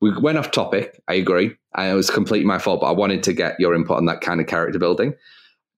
we 0.01 0.13
went 0.20 0.38
off 0.38 0.51
topic. 0.51 1.01
I 1.08 1.13
agree. 1.13 1.56
And 1.75 1.91
it 1.91 1.96
was 1.96 2.10
completely 2.10 2.46
my 2.46 2.60
fault, 2.60 2.82
but 2.82 2.88
I 2.88 2.91
wanted 2.91 3.24
to 3.24 3.34
get 3.34 3.58
your 3.58 3.74
input 3.74 3.98
on 3.98 4.06
that 4.08 4.20
kind 4.20 4.41
of 4.41 4.48
character 4.48 4.79
building. 4.79 5.13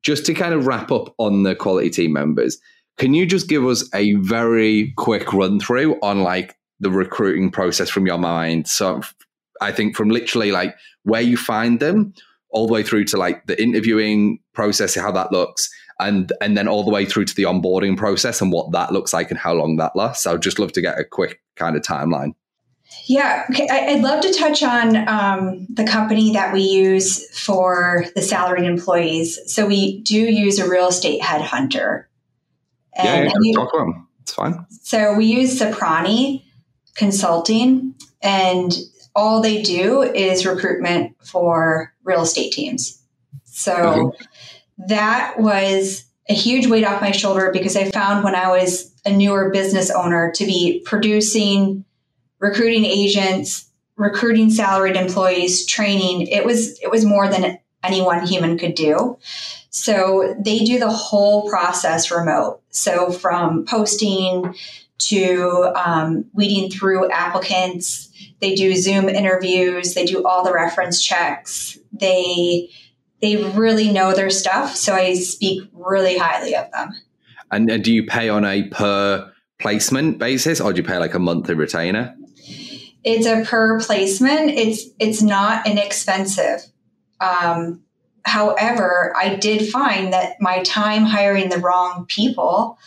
Just 0.03 0.25
to 0.27 0.33
kind 0.33 0.53
of 0.53 0.65
wrap 0.65 0.91
up 0.91 1.13
on 1.17 1.43
the 1.43 1.55
quality 1.55 1.89
team 1.89 2.13
members, 2.13 2.57
can 2.97 3.13
you 3.13 3.25
just 3.25 3.47
give 3.47 3.65
us 3.65 3.87
a 3.93 4.13
very 4.15 4.93
quick 4.97 5.33
run 5.33 5.59
through 5.59 5.99
on 6.01 6.21
like 6.21 6.55
the 6.79 6.91
recruiting 6.91 7.51
process 7.51 7.89
from 7.89 8.05
your 8.05 8.17
mind? 8.17 8.67
So 8.67 9.01
I 9.61 9.71
think 9.71 9.95
from 9.95 10.09
literally 10.09 10.51
like 10.51 10.75
where 11.03 11.21
you 11.21 11.37
find 11.37 11.79
them 11.79 12.13
all 12.51 12.67
the 12.67 12.73
way 12.73 12.83
through 12.83 13.05
to 13.05 13.17
like 13.17 13.45
the 13.45 13.61
interviewing 13.61 14.39
process, 14.53 14.95
how 14.95 15.11
that 15.11 15.31
looks, 15.31 15.69
and 15.99 16.31
and 16.41 16.57
then 16.57 16.67
all 16.67 16.83
the 16.83 16.91
way 16.91 17.05
through 17.05 17.25
to 17.25 17.35
the 17.35 17.43
onboarding 17.43 17.97
process 17.97 18.41
and 18.41 18.51
what 18.51 18.71
that 18.71 18.91
looks 18.91 19.13
like 19.13 19.29
and 19.29 19.39
how 19.39 19.53
long 19.53 19.77
that 19.77 19.95
lasts. 19.95 20.25
I 20.25 20.31
would 20.31 20.41
just 20.41 20.59
love 20.59 20.71
to 20.73 20.81
get 20.81 20.99
a 20.99 21.03
quick 21.03 21.41
kind 21.55 21.75
of 21.75 21.81
timeline. 21.83 22.33
Yeah, 23.09 23.47
okay. 23.49 23.67
I'd 23.67 24.01
love 24.01 24.21
to 24.21 24.31
touch 24.31 24.61
on 24.61 24.95
um, 25.07 25.65
the 25.67 25.83
company 25.83 26.31
that 26.33 26.53
we 26.53 26.61
use 26.61 27.27
for 27.43 28.05
the 28.13 28.21
salaried 28.21 28.65
employees. 28.65 29.39
So 29.47 29.65
we 29.65 30.01
do 30.01 30.15
use 30.15 30.59
a 30.59 30.69
real 30.69 30.89
estate 30.89 31.19
headhunter. 31.19 32.05
And, 32.93 33.25
yeah, 33.25 33.33
yeah 33.41 33.53
talk 33.55 33.73
about 33.73 33.85
them. 33.85 34.07
It's 34.21 34.33
fine. 34.35 34.63
So 34.83 35.15
we 35.15 35.25
use 35.25 35.59
Soprani 35.59 36.45
Consulting, 36.93 37.95
and 38.21 38.77
all 39.15 39.41
they 39.41 39.63
do 39.63 40.03
is 40.03 40.45
recruitment 40.45 41.15
for 41.25 41.91
real 42.03 42.21
estate 42.21 42.53
teams. 42.53 43.01
So 43.43 43.73
mm-hmm. 43.73 44.85
that 44.87 45.39
was 45.39 46.05
a 46.29 46.35
huge 46.35 46.67
weight 46.67 46.85
off 46.85 47.01
my 47.01 47.09
shoulder 47.09 47.49
because 47.51 47.75
I 47.75 47.89
found 47.89 48.23
when 48.23 48.35
I 48.35 48.49
was 48.49 48.93
a 49.03 49.11
newer 49.11 49.49
business 49.49 49.89
owner 49.89 50.31
to 50.35 50.45
be 50.45 50.83
producing 50.85 51.85
recruiting 52.39 52.85
agents, 52.85 53.69
recruiting 53.95 54.49
salaried 54.49 54.95
employees, 54.95 55.65
training, 55.65 56.27
it 56.27 56.45
was 56.45 56.79
it 56.79 56.89
was 56.89 57.05
more 57.05 57.27
than 57.27 57.59
any 57.83 58.01
one 58.01 58.25
human 58.25 58.57
could 58.57 58.75
do. 58.75 59.17
So 59.69 60.35
they 60.43 60.59
do 60.59 60.79
the 60.79 60.89
whole 60.89 61.49
process 61.49 62.11
remote. 62.11 62.61
So 62.69 63.11
from 63.11 63.65
posting 63.65 64.55
to 64.99 65.71
um, 65.75 66.25
weeding 66.33 66.71
through 66.71 67.09
applicants, 67.11 68.09
they 68.41 68.55
do 68.55 68.75
Zoom 68.75 69.07
interviews, 69.07 69.93
they 69.93 70.05
do 70.05 70.23
all 70.25 70.43
the 70.43 70.53
reference 70.53 71.01
checks. 71.01 71.77
They 71.93 72.69
they 73.21 73.35
really 73.35 73.91
know 73.91 74.13
their 74.13 74.29
stuff. 74.29 74.75
So 74.75 74.93
I 74.93 75.13
speak 75.13 75.69
really 75.73 76.17
highly 76.17 76.55
of 76.55 76.71
them. 76.71 76.93
And, 77.51 77.69
and 77.69 77.83
do 77.83 77.93
you 77.93 78.05
pay 78.05 78.29
on 78.29 78.45
a 78.45 78.63
per 78.69 79.31
placement 79.59 80.19
basis, 80.19 80.61
or 80.61 80.71
do 80.71 80.81
you 80.81 80.87
pay 80.87 80.97
like 80.97 81.13
a 81.13 81.19
monthly 81.19 81.53
retainer? 81.53 82.15
It's 83.03 83.25
a 83.25 83.43
per 83.45 83.79
placement. 83.79 84.51
It's 84.51 84.83
it's 84.99 85.21
not 85.21 85.67
inexpensive. 85.67 86.61
Um, 87.21 87.81
however, 88.23 89.13
I 89.17 89.35
did 89.35 89.69
find 89.69 90.13
that 90.13 90.39
my 90.39 90.63
time 90.63 91.03
hiring 91.03 91.49
the 91.49 91.57
wrong 91.57 92.05
people 92.07 92.77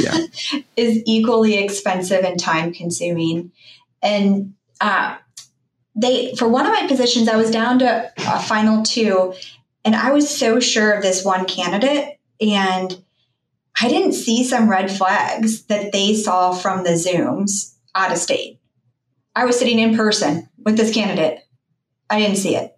yeah. 0.00 0.16
is 0.76 1.02
equally 1.06 1.58
expensive 1.58 2.24
and 2.24 2.38
time 2.38 2.72
consuming. 2.72 3.52
And 4.02 4.54
uh, 4.80 5.16
they, 5.94 6.34
for 6.36 6.48
one 6.48 6.66
of 6.66 6.72
my 6.72 6.86
positions, 6.86 7.28
I 7.28 7.36
was 7.36 7.50
down 7.50 7.78
to 7.80 8.12
a 8.18 8.40
final 8.40 8.82
two, 8.82 9.34
and 9.84 9.96
I 9.96 10.12
was 10.12 10.28
so 10.28 10.60
sure 10.60 10.92
of 10.92 11.02
this 11.02 11.24
one 11.24 11.46
candidate, 11.46 12.18
and 12.40 13.02
I 13.80 13.88
didn't 13.88 14.12
see 14.12 14.44
some 14.44 14.70
red 14.70 14.90
flags 14.90 15.64
that 15.64 15.92
they 15.92 16.14
saw 16.14 16.52
from 16.52 16.84
the 16.84 16.90
Zooms 16.90 17.74
out 17.94 18.12
of 18.12 18.18
state. 18.18 18.58
I 19.36 19.44
was 19.44 19.58
sitting 19.58 19.78
in 19.78 19.94
person 19.94 20.48
with 20.64 20.76
this 20.76 20.92
candidate. 20.92 21.40
I 22.08 22.18
didn't 22.18 22.38
see 22.38 22.56
it. 22.56 22.72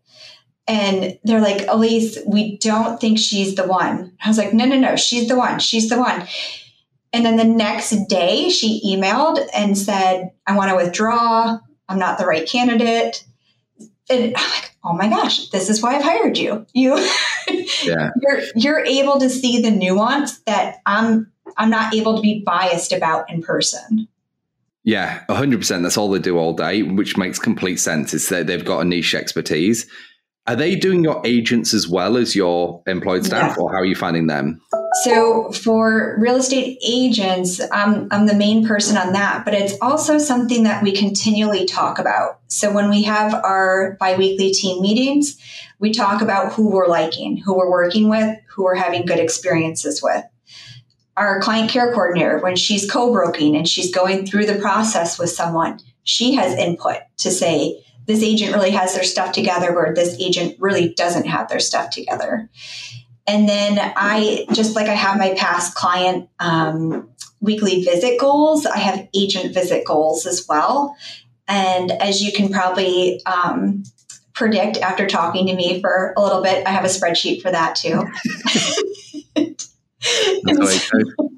And 0.66 1.18
they're 1.24 1.40
like, 1.40 1.66
Elise, 1.68 2.18
we 2.26 2.58
don't 2.58 3.00
think 3.00 3.18
she's 3.18 3.54
the 3.54 3.66
one. 3.66 4.12
I 4.22 4.28
was 4.28 4.36
like, 4.36 4.52
no, 4.52 4.66
no, 4.66 4.78
no, 4.78 4.96
she's 4.96 5.28
the 5.28 5.36
one. 5.36 5.60
She's 5.60 5.88
the 5.88 5.98
one. 5.98 6.26
And 7.12 7.24
then 7.24 7.36
the 7.36 7.44
next 7.44 7.90
day, 8.08 8.50
she 8.50 8.82
emailed 8.84 9.38
and 9.54 9.78
said, 9.78 10.32
I 10.46 10.56
want 10.56 10.70
to 10.70 10.76
withdraw. 10.76 11.58
I'm 11.88 11.98
not 11.98 12.18
the 12.18 12.26
right 12.26 12.46
candidate. 12.46 13.24
And 14.10 14.36
I'm 14.36 14.50
like, 14.50 14.74
oh 14.84 14.92
my 14.92 15.08
gosh, 15.08 15.48
this 15.50 15.70
is 15.70 15.82
why 15.82 15.94
I've 15.94 16.02
hired 16.02 16.36
you. 16.36 16.66
You, 16.74 16.96
yeah. 17.82 18.10
you're 18.20 18.42
you're 18.54 18.84
able 18.84 19.20
to 19.20 19.30
see 19.30 19.62
the 19.62 19.70
nuance 19.70 20.40
that 20.40 20.78
I'm 20.84 21.32
I'm 21.56 21.70
not 21.70 21.94
able 21.94 22.16
to 22.16 22.22
be 22.22 22.42
biased 22.44 22.92
about 22.92 23.30
in 23.30 23.42
person. 23.42 24.08
Yeah, 24.88 25.22
100%. 25.28 25.82
That's 25.82 25.98
all 25.98 26.08
they 26.08 26.18
do 26.18 26.38
all 26.38 26.54
day, 26.54 26.82
which 26.82 27.18
makes 27.18 27.38
complete 27.38 27.76
sense. 27.76 28.14
It's 28.14 28.30
that 28.30 28.46
they've 28.46 28.64
got 28.64 28.80
a 28.80 28.84
niche 28.86 29.14
expertise. 29.14 29.86
Are 30.46 30.56
they 30.56 30.76
doing 30.76 31.04
your 31.04 31.20
agents 31.26 31.74
as 31.74 31.86
well 31.86 32.16
as 32.16 32.34
your 32.34 32.82
employed 32.86 33.26
staff, 33.26 33.54
yeah. 33.54 33.62
or 33.62 33.70
how 33.70 33.80
are 33.80 33.84
you 33.84 33.94
finding 33.94 34.28
them? 34.28 34.62
So, 35.02 35.52
for 35.52 36.16
real 36.18 36.36
estate 36.36 36.78
agents, 36.82 37.60
I'm, 37.70 38.08
I'm 38.10 38.24
the 38.24 38.34
main 38.34 38.66
person 38.66 38.96
on 38.96 39.12
that, 39.12 39.44
but 39.44 39.52
it's 39.52 39.74
also 39.82 40.16
something 40.16 40.62
that 40.62 40.82
we 40.82 40.92
continually 40.92 41.66
talk 41.66 41.98
about. 41.98 42.40
So, 42.46 42.72
when 42.72 42.88
we 42.88 43.02
have 43.02 43.34
our 43.34 43.98
biweekly 44.00 44.54
team 44.54 44.80
meetings, 44.80 45.36
we 45.78 45.92
talk 45.92 46.22
about 46.22 46.54
who 46.54 46.70
we're 46.70 46.88
liking, 46.88 47.36
who 47.36 47.58
we're 47.58 47.70
working 47.70 48.08
with, 48.08 48.38
who 48.48 48.64
we're 48.64 48.74
having 48.74 49.04
good 49.04 49.18
experiences 49.18 50.02
with 50.02 50.24
our 51.18 51.40
client 51.40 51.70
care 51.70 51.92
coordinator, 51.92 52.38
when 52.38 52.56
she's 52.56 52.90
co 52.90 53.12
broking 53.12 53.56
and 53.56 53.68
she's 53.68 53.94
going 53.94 54.26
through 54.26 54.46
the 54.46 54.58
process 54.58 55.18
with 55.18 55.30
someone, 55.30 55.80
she 56.04 56.34
has 56.34 56.54
input 56.54 56.98
to 57.18 57.30
say, 57.30 57.84
this 58.06 58.22
agent 58.22 58.54
really 58.54 58.70
has 58.70 58.94
their 58.94 59.04
stuff 59.04 59.32
together, 59.32 59.74
or 59.76 59.94
this 59.94 60.16
agent 60.18 60.56
really 60.58 60.94
doesn't 60.94 61.26
have 61.26 61.48
their 61.48 61.60
stuff 61.60 61.90
together. 61.90 62.48
And 63.26 63.46
then 63.46 63.78
I, 63.78 64.46
just 64.52 64.74
like 64.74 64.88
I 64.88 64.94
have 64.94 65.18
my 65.18 65.34
past 65.34 65.74
client 65.74 66.30
um, 66.40 67.10
weekly 67.40 67.84
visit 67.84 68.18
goals, 68.18 68.64
I 68.64 68.78
have 68.78 69.06
agent 69.14 69.52
visit 69.52 69.84
goals 69.84 70.24
as 70.24 70.46
well. 70.48 70.96
And 71.46 71.92
as 71.92 72.22
you 72.22 72.32
can 72.32 72.50
probably 72.50 73.22
um, 73.26 73.82
predict 74.32 74.78
after 74.78 75.06
talking 75.06 75.46
to 75.46 75.54
me 75.54 75.80
for 75.80 76.14
a 76.16 76.22
little 76.22 76.42
bit, 76.42 76.66
I 76.66 76.70
have 76.70 76.84
a 76.84 76.88
spreadsheet 76.88 77.42
for 77.42 77.50
that 77.50 77.76
too. 77.76 78.04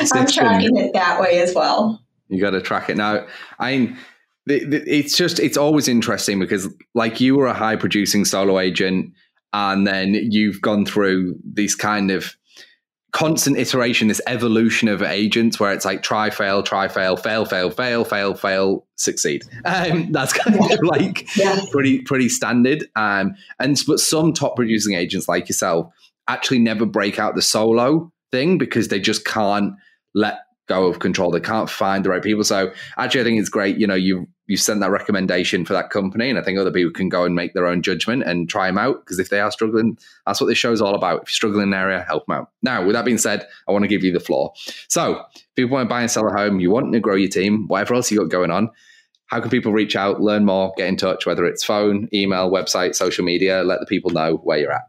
I'm 0.12 0.26
tracking 0.26 0.76
it 0.76 0.92
that 0.94 1.20
way 1.20 1.40
as 1.40 1.54
well. 1.54 2.02
You 2.28 2.40
got 2.40 2.50
to 2.50 2.60
track 2.60 2.90
it 2.90 2.96
now. 2.96 3.26
I 3.58 3.76
mean, 3.76 3.98
it's 4.46 5.16
just 5.16 5.38
it's 5.38 5.56
always 5.56 5.88
interesting 5.88 6.38
because 6.38 6.68
like 6.94 7.20
you 7.20 7.36
were 7.36 7.46
a 7.46 7.54
high 7.54 7.76
producing 7.76 8.24
solo 8.24 8.58
agent 8.58 9.12
and 9.52 9.86
then 9.86 10.14
you've 10.14 10.60
gone 10.60 10.84
through 10.84 11.36
this 11.44 11.74
kind 11.74 12.10
of 12.10 12.34
constant 13.12 13.56
iteration 13.56 14.08
this 14.08 14.20
evolution 14.26 14.86
of 14.86 15.02
agents 15.02 15.58
where 15.58 15.72
it's 15.72 15.86
like 15.86 16.02
try 16.02 16.28
fail 16.28 16.62
try 16.62 16.86
fail 16.88 17.16
fail 17.16 17.46
fail 17.46 17.70
fail 17.70 18.04
fail 18.04 18.34
fail 18.34 18.86
succeed 18.96 19.42
um, 19.64 20.08
that's 20.12 20.34
kind 20.34 20.54
of 20.54 20.78
like 20.82 21.34
yeah. 21.34 21.58
pretty 21.70 22.02
pretty 22.02 22.28
standard 22.28 22.84
um, 22.96 23.34
and 23.58 23.78
but 23.86 23.98
some 23.98 24.34
top 24.34 24.56
producing 24.56 24.94
agents 24.94 25.26
like 25.26 25.48
yourself 25.48 25.90
actually 26.28 26.58
never 26.58 26.86
break 26.86 27.18
out 27.18 27.34
the 27.34 27.42
solo 27.42 28.12
thing 28.30 28.58
because 28.58 28.88
they 28.88 29.00
just 29.00 29.24
can't 29.24 29.72
let 30.14 30.40
go 30.68 30.86
of 30.86 30.98
control. 30.98 31.30
They 31.30 31.40
can't 31.40 31.68
find 31.68 32.04
the 32.04 32.10
right 32.10 32.22
people. 32.22 32.44
So 32.44 32.72
actually, 32.96 33.22
I 33.22 33.24
think 33.24 33.40
it's 33.40 33.48
great. 33.48 33.78
You 33.78 33.86
know, 33.86 33.94
you 33.94 34.28
you 34.46 34.56
sent 34.56 34.80
that 34.80 34.90
recommendation 34.90 35.64
for 35.66 35.74
that 35.74 35.90
company, 35.90 36.30
and 36.30 36.38
I 36.38 36.42
think 36.42 36.58
other 36.58 36.70
people 36.70 36.92
can 36.92 37.08
go 37.08 37.24
and 37.24 37.34
make 37.34 37.52
their 37.52 37.66
own 37.66 37.82
judgment 37.82 38.22
and 38.22 38.48
try 38.48 38.66
them 38.66 38.78
out 38.78 39.00
because 39.00 39.18
if 39.18 39.28
they 39.28 39.40
are 39.40 39.50
struggling, 39.50 39.98
that's 40.26 40.40
what 40.40 40.46
this 40.46 40.56
show 40.56 40.72
is 40.72 40.80
all 40.80 40.94
about. 40.94 41.22
If 41.22 41.28
you're 41.28 41.34
struggling 41.34 41.64
in 41.64 41.74
an 41.74 41.78
area, 41.78 42.04
help 42.06 42.26
them 42.26 42.36
out. 42.36 42.50
Now, 42.62 42.84
with 42.84 42.94
that 42.94 43.04
being 43.04 43.18
said, 43.18 43.46
I 43.66 43.72
want 43.72 43.82
to 43.82 43.88
give 43.88 44.04
you 44.04 44.12
the 44.12 44.20
floor. 44.20 44.52
So, 44.88 45.22
if 45.34 45.46
people 45.56 45.74
want 45.74 45.88
to 45.88 45.94
buy 45.94 46.00
and 46.00 46.10
sell 46.10 46.26
a 46.26 46.32
home, 46.32 46.60
you 46.60 46.70
want 46.70 46.92
to 46.92 47.00
grow 47.00 47.16
your 47.16 47.28
team, 47.28 47.66
whatever 47.68 47.94
else 47.94 48.10
you 48.10 48.18
got 48.18 48.30
going 48.30 48.50
on. 48.50 48.70
How 49.26 49.40
can 49.40 49.50
people 49.50 49.72
reach 49.72 49.94
out, 49.94 50.22
learn 50.22 50.46
more, 50.46 50.72
get 50.78 50.88
in 50.88 50.96
touch, 50.96 51.26
whether 51.26 51.44
it's 51.44 51.62
phone, 51.62 52.08
email, 52.14 52.50
website, 52.50 52.94
social 52.94 53.26
media? 53.26 53.62
Let 53.62 53.80
the 53.80 53.86
people 53.86 54.10
know 54.10 54.36
where 54.36 54.58
you're 54.58 54.72
at. 54.72 54.84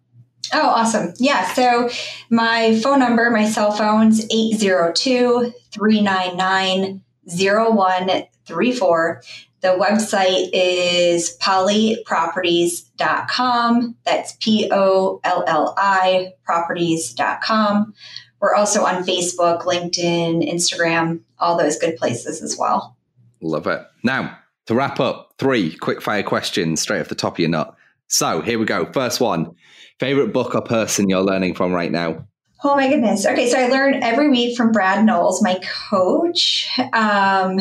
Oh, 0.54 0.68
awesome. 0.68 1.14
Yeah. 1.18 1.52
So 1.54 1.90
my 2.30 2.80
phone 2.82 3.00
number, 3.00 3.30
my 3.30 3.50
cell 3.50 3.72
phone's 3.72 4.26
802 4.32 5.54
399 5.72 7.02
0134. 7.28 9.22
The 9.62 9.70
website 9.70 10.50
is 10.54 11.38
polliproperties.com. 11.42 13.96
That's 14.06 14.38
P 14.40 14.70
O 14.72 15.20
L 15.24 15.44
L 15.46 15.74
I 15.78 16.32
properties.com. 16.46 17.94
We're 18.40 18.56
also 18.56 18.86
on 18.86 19.04
Facebook, 19.04 19.64
LinkedIn, 19.64 20.50
Instagram, 20.50 21.20
all 21.40 21.58
those 21.58 21.78
good 21.78 21.98
places 21.98 22.42
as 22.42 22.58
well. 22.58 22.96
Love 23.42 23.68
it. 23.68 23.86
Now, 24.02 24.40
to 24.68 24.76
wrap 24.76 25.02
up, 25.02 25.34
three 25.38 25.76
quick 25.76 26.02
fire 26.02 26.24
questions 26.24 26.80
straight 26.82 27.02
off 27.02 27.10
the 27.10 27.16
top 27.16 27.34
of 27.34 27.40
your 27.40 27.50
nut. 27.50 27.76
So 28.10 28.42
here 28.42 28.60
we 28.60 28.66
go. 28.66 28.92
First 28.92 29.22
one 29.22 29.56
Favorite 30.00 30.32
book 30.32 30.56
or 30.56 30.62
person 30.62 31.10
you're 31.10 31.22
learning 31.22 31.56
from 31.56 31.74
right 31.74 31.92
now? 31.92 32.26
Oh 32.64 32.76
my 32.76 32.88
goodness. 32.90 33.26
Okay, 33.26 33.50
so 33.50 33.58
I 33.58 33.68
learn 33.68 34.02
every 34.02 34.30
week 34.30 34.56
from 34.56 34.72
Brad 34.72 35.06
Knowles, 35.06 35.44
my 35.44 35.60
coach. 35.90 36.70
Um, 36.94 37.60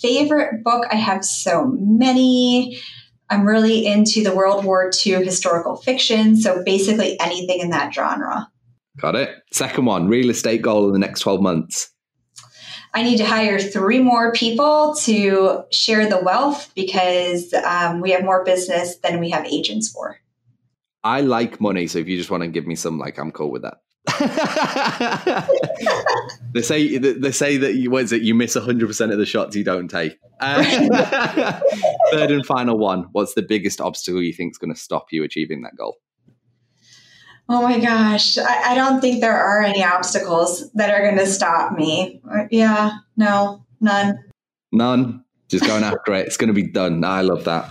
favorite 0.00 0.62
book, 0.62 0.84
I 0.90 0.96
have 0.96 1.24
so 1.24 1.72
many. 1.78 2.78
I'm 3.30 3.44
really 3.44 3.86
into 3.86 4.22
the 4.22 4.34
World 4.34 4.64
War 4.64 4.90
II 5.04 5.24
historical 5.24 5.76
fiction, 5.76 6.36
so 6.36 6.62
basically 6.64 7.18
anything 7.20 7.60
in 7.60 7.70
that 7.70 7.92
genre. 7.92 8.48
Got 8.98 9.16
it. 9.16 9.30
Second 9.52 9.84
one, 9.84 10.08
real 10.08 10.30
estate 10.30 10.62
goal 10.62 10.86
in 10.86 10.92
the 10.92 10.98
next 10.98 11.20
12 11.20 11.40
months. 11.40 11.90
I 12.96 13.02
need 13.02 13.18
to 13.18 13.26
hire 13.26 13.58
three 13.58 13.98
more 14.00 14.32
people 14.32 14.94
to 15.00 15.64
share 15.70 16.08
the 16.08 16.18
wealth 16.18 16.72
because 16.74 17.52
um, 17.52 18.00
we 18.00 18.12
have 18.12 18.24
more 18.24 18.42
business 18.42 18.96
than 18.96 19.20
we 19.20 19.28
have 19.28 19.44
agents 19.44 19.90
for. 19.90 20.18
I 21.04 21.20
like 21.20 21.60
money, 21.60 21.88
so 21.88 21.98
if 21.98 22.08
you 22.08 22.16
just 22.16 22.30
want 22.30 22.42
to 22.42 22.48
give 22.48 22.66
me 22.66 22.74
some, 22.74 22.98
like, 22.98 23.18
I'm 23.18 23.32
cool 23.32 23.50
with 23.50 23.60
that. 23.62 23.82
they 26.54 26.62
say 26.62 26.96
they 26.96 27.32
say 27.32 27.56
that 27.56 27.74
you 27.74 27.90
what 27.90 28.04
is 28.04 28.12
it 28.12 28.22
you 28.22 28.36
miss 28.36 28.56
100% 28.56 29.12
of 29.12 29.18
the 29.18 29.26
shots 29.26 29.56
you 29.56 29.64
don't 29.64 29.88
take 29.88 30.16
uh, 30.38 30.62
third 32.12 32.30
and 32.30 32.46
final 32.46 32.78
one 32.78 33.08
what's 33.10 33.34
the 33.34 33.42
biggest 33.42 33.80
obstacle 33.80 34.22
you 34.22 34.32
think 34.32 34.52
is 34.52 34.58
going 34.58 34.72
to 34.72 34.78
stop 34.78 35.08
you 35.10 35.24
achieving 35.24 35.62
that 35.62 35.74
goal 35.76 35.96
oh 37.48 37.62
my 37.62 37.78
gosh. 37.78 38.38
I, 38.38 38.72
I 38.72 38.74
don't 38.74 39.00
think 39.00 39.20
there 39.20 39.36
are 39.36 39.62
any 39.62 39.84
obstacles 39.84 40.70
that 40.72 40.90
are 40.90 41.02
going 41.02 41.18
to 41.18 41.26
stop 41.26 41.72
me. 41.72 42.20
Uh, 42.30 42.44
yeah 42.50 42.98
no 43.16 43.64
none. 43.80 44.18
None. 44.72 45.24
Just 45.48 45.64
going 45.64 45.84
after 45.84 46.12
it. 46.14 46.26
It's 46.26 46.36
going 46.36 46.48
to 46.48 46.54
be 46.54 46.66
done. 46.66 47.04
I 47.04 47.20
love 47.20 47.44
that 47.44 47.70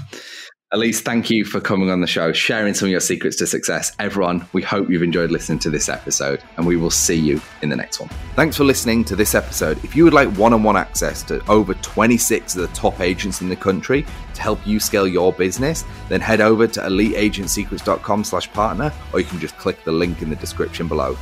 Elise, 0.72 1.00
thank 1.00 1.30
you 1.30 1.46
for 1.46 1.62
coming 1.62 1.92
on 1.92 2.02
the 2.02 2.08
show, 2.08 2.34
sharing 2.34 2.74
some 2.74 2.88
of 2.88 2.92
your 2.92 3.00
secrets 3.00 3.38
to 3.38 3.46
success. 3.46 3.96
Everyone, 4.00 4.48
we 4.52 4.64
hope 4.64 4.90
you've 4.90 5.04
enjoyed 5.04 5.30
listening 5.30 5.60
to 5.60 5.70
this 5.70 5.90
episode, 5.90 6.42
and 6.58 6.66
we 6.66 6.76
will 6.76 6.90
see 6.90 7.16
you 7.16 7.40
in 7.62 7.70
the 7.70 7.76
next 7.76 8.00
one. 8.00 8.10
Thanks 8.36 8.58
for 8.58 8.64
listening 8.64 9.04
to 9.06 9.16
this 9.16 9.36
episode. 9.36 9.78
If 9.84 9.96
you 9.96 10.04
would 10.06 10.14
like 10.16 10.28
one 10.30 10.54
on 10.54 10.64
one 10.64 10.76
access 10.76 11.22
to 11.24 11.46
over 11.48 11.76
26 11.76 12.56
of 12.56 12.62
the 12.64 12.68
top 12.70 13.00
agents 13.00 13.42
in 13.42 13.48
the 13.48 13.56
country 13.56 14.08
to 14.34 14.42
help 14.42 14.66
you 14.66 14.80
scale 14.80 15.08
your 15.08 15.32
business, 15.32 15.86
then 16.10 16.20
head 16.20 16.42
over 16.42 16.66
to 16.66 16.80
eliteagentsecrets.com 16.82 18.24
slash 18.24 18.52
partner, 18.52 18.92
or 19.14 19.20
you 19.20 19.28
can 19.28 19.40
just 19.40 19.56
click 19.60 19.84
the 19.84 19.92
link 19.92 20.24
in 20.24 20.32
the 20.32 20.36
description 20.36 20.88
below. 20.88 21.16